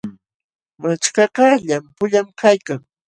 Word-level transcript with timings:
Machkakaq 0.81 1.53
llampullam 1.67 2.27
kaykan. 2.39 2.81